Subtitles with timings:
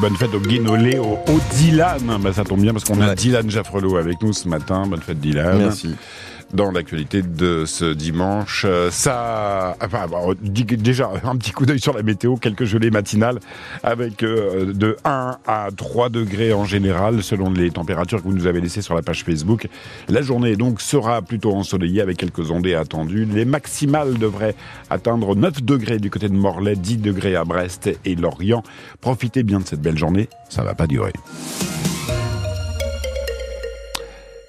[0.00, 2.18] bonne fête au Guénolé, au, au Dylan.
[2.20, 4.86] Bah, ça tombe bien parce qu'on a Dylan Jaffrelot avec nous ce matin.
[4.86, 5.58] Bonne fête Dylan.
[5.58, 5.94] Merci
[6.54, 8.64] dans l'actualité de ce dimanche.
[8.66, 10.06] Euh, ça, enfin,
[10.42, 13.40] déjà un petit coup d'œil sur la météo, quelques gelées matinales
[13.82, 18.46] avec euh, de 1 à 3 degrés en général selon les températures que vous nous
[18.46, 19.68] avez laissées sur la page Facebook.
[20.08, 23.24] La journée donc sera plutôt ensoleillée avec quelques ondées attendues.
[23.24, 24.54] Les maximales devraient
[24.88, 28.62] atteindre 9 degrés du côté de Morlaix, 10 degrés à Brest et Lorient.
[29.00, 31.12] Profitez bien de cette belle journée, ça va pas durer.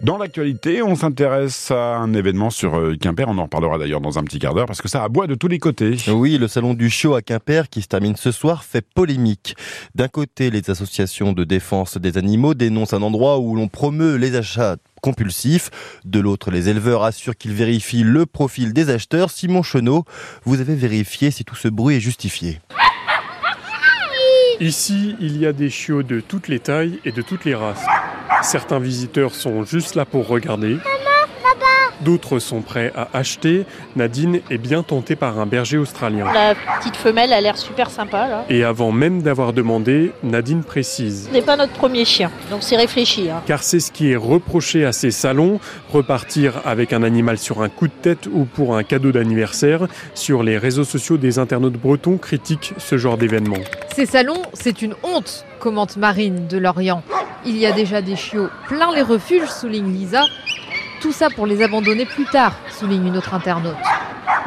[0.04, 3.28] Dans l'actualité, on s'intéresse à un événement sur euh, Quimper.
[3.28, 5.48] On en reparlera d'ailleurs dans un petit quart d'heure parce que ça aboie de tous
[5.48, 5.96] les côtés.
[6.08, 9.56] Oui, le salon du chiot à Quimper qui se termine ce soir fait polémique.
[9.94, 14.36] D'un côté, les associations de défense des animaux dénoncent un endroit où l'on promeut les
[14.36, 15.70] achats compulsifs.
[16.04, 19.30] De l'autre, les éleveurs assurent qu'ils vérifient le profil des acheteurs.
[19.30, 20.06] Simon Chenot,
[20.46, 22.60] vous avez vérifié si tout ce bruit est justifié.
[24.60, 27.86] Ici, il y a des chiots de toutes les tailles et de toutes les races.
[28.42, 30.78] Certains visiteurs sont juste là pour regarder.
[32.02, 33.66] D'autres sont prêts à acheter.
[33.96, 36.26] Nadine est bien tentée par un berger australien.
[36.34, 38.46] La petite femelle a l'air super sympa là.
[38.50, 41.28] Et avant même d'avoir demandé, Nadine précise.
[41.28, 43.30] Ce n'est pas notre premier chien, donc c'est réfléchi.
[43.30, 43.44] Hein.
[43.46, 45.60] Car c'est ce qui est reproché à ces salons,
[45.94, 49.88] repartir avec un animal sur un coup de tête ou pour un cadeau d'anniversaire.
[50.16, 53.62] Sur les réseaux sociaux, des internautes bretons critiquent ce genre d'événement.
[53.96, 57.04] Ces salons, c'est une honte, commente Marine de Lorient.
[57.44, 60.22] Il y a déjà des chiots plein les refuges, souligne Lisa.
[61.02, 63.76] Tout ça pour les abandonner plus tard, souligne une autre internaute.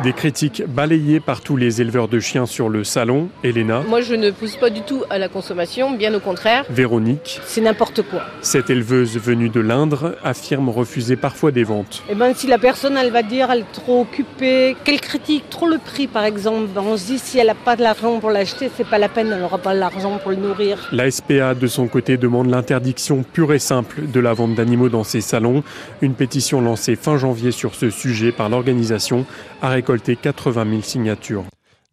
[0.03, 3.29] Des critiques balayées par tous les éleveurs de chiens sur le salon.
[3.45, 3.83] Elena.
[3.89, 6.65] Moi, je ne pousse pas du tout à la consommation, bien au contraire.
[6.69, 7.41] Véronique.
[7.47, 8.23] C'est n'importe quoi.
[8.41, 12.03] Cette éleveuse venue de l'Indre affirme refuser parfois des ventes.
[12.11, 15.69] Eh ben, si la personne, elle va dire, elle est trop occupée, qu'elle critique trop
[15.69, 18.31] le prix, par exemple, ben, on se dit, si elle n'a pas de l'argent pour
[18.31, 20.89] l'acheter, c'est pas la peine, elle n'aura pas l'argent pour le nourrir.
[20.91, 25.05] La SPA, de son côté, demande l'interdiction pure et simple de la vente d'animaux dans
[25.05, 25.63] ces salons.
[26.03, 29.25] Une pétition lancée fin janvier sur ce sujet par l'organisation
[29.63, 31.45] a récolté 80 000 signatures.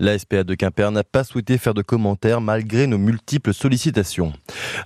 [0.03, 4.33] La SPA de Quimper n'a pas souhaité faire de commentaires malgré nos multiples sollicitations.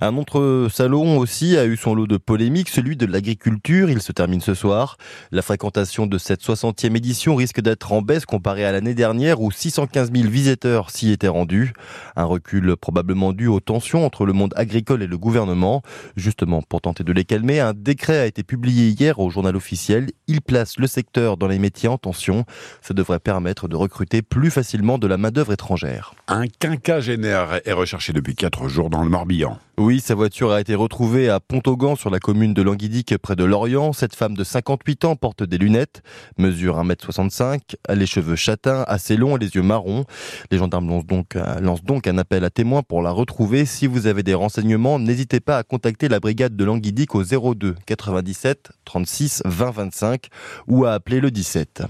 [0.02, 3.88] Un autre salon aussi a eu son lot de polémiques, celui de l'agriculture.
[3.88, 4.98] Il se termine ce soir.
[5.30, 9.50] La fréquentation de cette 60e édition risque d'être en baisse comparée à l'année dernière où
[9.50, 11.72] 615 000 visiteurs s'y étaient rendus.
[12.14, 15.80] Un recul probablement dû aux tensions entre le monde agricole et le gouvernement.
[16.16, 20.10] Justement, pour tenter de les calmer, un décret a été publié hier au journal officiel.
[20.26, 22.44] Il place le secteur dans les métiers en tension.
[22.82, 26.14] Ça devrait permettre de recruter plus facilement de de la main-d'œuvre étrangère.
[26.26, 29.56] Un quinquagénaire est recherché depuis quatre jours dans le Morbihan.
[29.78, 33.44] Oui, sa voiture a été retrouvée à Pont-Augan sur la commune de Languidic près de
[33.44, 33.92] Lorient.
[33.92, 36.02] Cette femme de 58 ans porte des lunettes,
[36.38, 40.06] mesure 1m65, les cheveux châtains, assez longs et les yeux marrons.
[40.50, 43.66] Les gendarmes lancent donc, lancent donc un appel à témoins pour la retrouver.
[43.66, 47.76] Si vous avez des renseignements, n'hésitez pas à contacter la brigade de Languidic au 02
[47.84, 50.28] 97 36 20 25
[50.68, 51.82] ou à appeler le 17.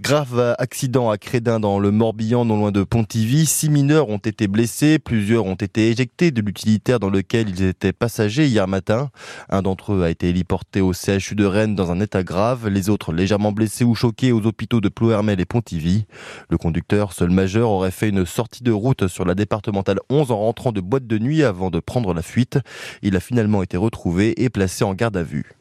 [0.00, 3.46] Grave accident à Crédin dans le Morbihan, non loin de Pontivy.
[3.46, 7.92] Six mineurs ont été blessés, plusieurs ont été éjectés de l'utilitaire dans lequel ils étaient
[7.92, 9.10] passagers hier matin.
[9.48, 12.90] Un d'entre eux a été héliporté au CHU de Rennes dans un état grave, les
[12.90, 16.06] autres légèrement blessés ou choqués aux hôpitaux de Ploermel et Pontivy.
[16.50, 20.38] Le conducteur, seul majeur, aurait fait une sortie de route sur la départementale 11 en
[20.38, 22.58] rentrant de boîte de nuit avant de prendre la fuite.
[23.02, 25.54] Il a finalement été retrouvé et placé en garde à vue.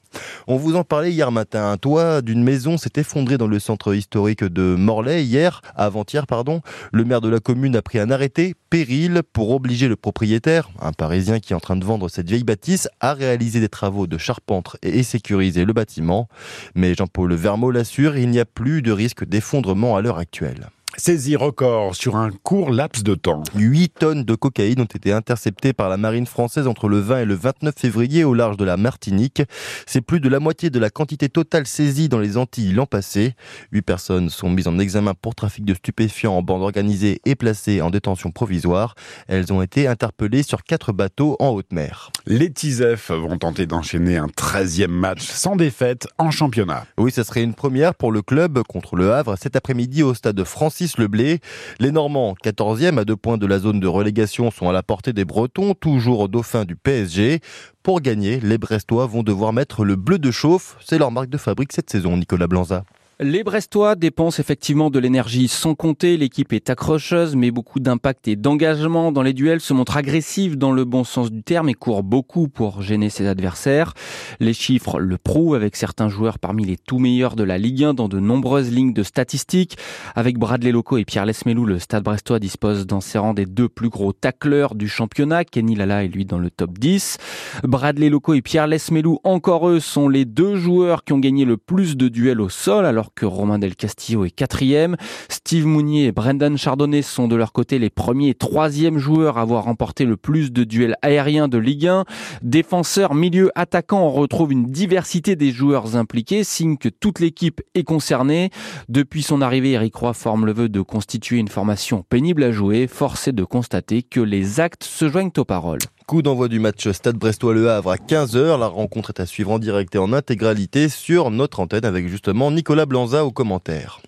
[0.47, 1.71] On vous en parlait hier matin.
[1.71, 6.61] Un toit d'une maison s'est effondré dans le centre historique de Morlaix hier, avant-hier, pardon.
[6.91, 10.93] Le maire de la commune a pris un arrêté péril pour obliger le propriétaire, un
[10.93, 14.17] Parisien qui est en train de vendre cette vieille bâtisse, à réaliser des travaux de
[14.17, 16.27] charpente et sécuriser le bâtiment.
[16.75, 20.69] Mais Jean-Paul Vermeau l'assure, il n'y a plus de risque d'effondrement à l'heure actuelle.
[20.95, 23.41] Saisie record sur un court laps de temps.
[23.55, 27.25] 8 tonnes de cocaïne ont été interceptées par la marine française entre le 20 et
[27.25, 29.41] le 29 février au large de la Martinique.
[29.87, 33.33] C'est plus de la moitié de la quantité totale saisie dans les Antilles l'an passé.
[33.71, 37.81] 8 personnes sont mises en examen pour trafic de stupéfiants en bande organisée et placées
[37.81, 38.93] en détention provisoire.
[39.27, 42.11] Elles ont été interpellées sur 4 bateaux en haute mer.
[42.27, 46.85] Les Tisef vont tenter d'enchaîner un 13e match sans défaite en championnat.
[46.99, 50.35] Oui, ce serait une première pour le club contre le Havre cet après-midi au stade
[50.35, 50.43] de
[50.83, 51.39] Francis le blé.
[51.79, 55.13] Les Normands, 14e à deux points de la zone de relégation, sont à la portée
[55.13, 57.39] des Bretons, toujours au dauphin du PSG.
[57.83, 60.75] Pour gagner, les Brestois vont devoir mettre le bleu de chauffe.
[60.83, 62.83] C'est leur marque de fabrique cette saison, Nicolas Blanza.
[63.19, 66.17] Les Brestois dépensent effectivement de l'énergie sans compter.
[66.17, 70.71] L'équipe est accrocheuse, mais beaucoup d'impact et d'engagement dans les duels, se montre agressive dans
[70.71, 73.93] le bon sens du terme et court beaucoup pour gêner ses adversaires.
[74.39, 77.93] Les chiffres le prouvent avec certains joueurs parmi les tout meilleurs de la Ligue 1
[77.93, 79.77] dans de nombreuses lignes de statistiques.
[80.15, 83.69] Avec Bradley Loco et Pierre Lesmelou, le Stade Brestois dispose dans ses rangs des deux
[83.69, 85.45] plus gros tacleurs du championnat.
[85.45, 87.19] Kenny Lala est lui dans le top 10.
[87.63, 91.57] Bradley Loco et Pierre Lesmelou, encore eux, sont les deux joueurs qui ont gagné le
[91.57, 94.95] plus de duels au sol que Romain Del Castillo est quatrième.
[95.29, 99.41] Steve Mounier et Brendan Chardonnay sont de leur côté les premiers et troisièmes joueurs à
[99.41, 102.05] avoir remporté le plus de duels aériens de Ligue 1.
[102.41, 107.83] Défenseurs, milieu, attaquants, on retrouve une diversité des joueurs impliqués, signe que toute l'équipe est
[107.83, 108.49] concernée.
[108.89, 112.87] Depuis son arrivée, Eric Roy forme le vœu de constituer une formation pénible à jouer.
[112.87, 115.79] Force est de constater que les actes se joignent aux paroles.
[116.05, 118.59] Coup d'envoi du match Stade Brestois-Le Havre à 15h.
[118.59, 122.51] La rencontre est à suivre en direct et en intégralité sur notre antenne avec justement
[122.51, 124.01] Nicolas Blanza au commentaire.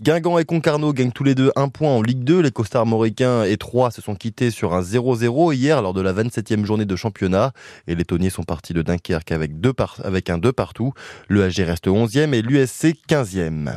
[0.00, 2.40] Guingamp et Concarneau gagnent tous les deux un point en Ligue 2.
[2.40, 6.12] Les costards mauricains et Troyes se sont quittés sur un 0-0 hier lors de la
[6.12, 7.52] 27e journée de championnat.
[7.86, 9.72] Et les Tonniers sont partis de Dunkerque avec, deux
[10.02, 10.92] avec un 2 partout.
[11.28, 13.76] Le AG reste 11e et l'USC 15e.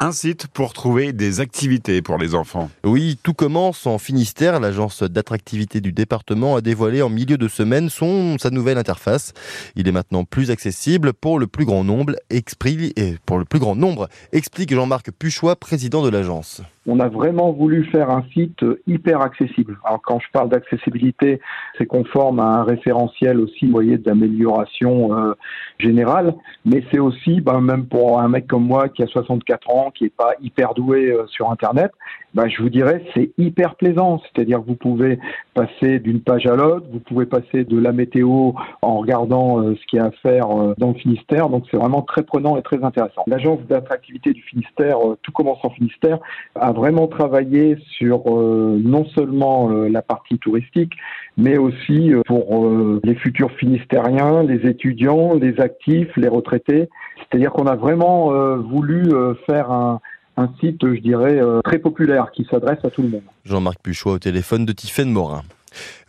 [0.00, 2.68] Un site pour trouver des activités pour les enfants.
[2.82, 4.58] Oui, tout commence en Finistère.
[4.60, 9.32] L'agence d'attractivité du département a dévoilé en milieu de semaine son, sa nouvelle interface.
[9.76, 13.76] Il est maintenant plus accessible pour le plus grand nombre, explique, pour le plus grand
[13.76, 19.20] nombre, explique Jean-Marc Puchois, président de l'agence on a vraiment voulu faire un site hyper
[19.20, 19.78] accessible.
[19.84, 21.40] Alors quand je parle d'accessibilité,
[21.78, 25.34] c'est conforme à un référentiel aussi, vous voyez, d'amélioration euh,
[25.78, 26.34] générale,
[26.64, 30.04] mais c'est aussi, ben, même pour un mec comme moi qui a 64 ans, qui
[30.04, 31.90] n'est pas hyper doué euh, sur Internet,
[32.34, 34.20] ben, je vous dirais c'est hyper plaisant.
[34.20, 35.18] C'est-à-dire que vous pouvez
[35.54, 38.52] passer d'une page à l'autre, vous pouvez passer de la météo
[38.82, 42.02] en regardant euh, ce qu'il y a à faire dans le Finistère, donc c'est vraiment
[42.02, 43.24] très prenant et très intéressant.
[43.26, 46.18] L'agence d'attractivité du Finistère, tout commence en Finistère,
[46.74, 50.92] vraiment travaillé sur euh, non seulement euh, la partie touristique,
[51.38, 52.68] mais aussi euh, pour
[53.02, 56.88] les futurs finistériens, les étudiants, les actifs, les retraités.
[57.18, 59.10] C'est-à-dire qu'on a vraiment voulu
[59.46, 60.00] faire un,
[60.36, 63.22] un site, je dirais, très populaire qui s'adresse à tout le monde.
[63.44, 65.42] Jean-Marc Puchois au téléphone de Tiffaine Morin.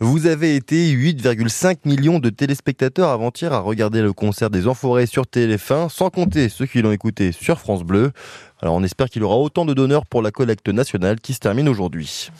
[0.00, 5.24] Vous avez été 8,5 millions de téléspectateurs avant-hier à regarder le concert des Enfoirés sur
[5.24, 8.12] TF1, sans compter ceux qui l'ont écouté sur France Bleu.
[8.60, 11.40] Alors on espère qu'il y aura autant de donneurs pour la collecte nationale qui se
[11.40, 12.30] termine aujourd'hui.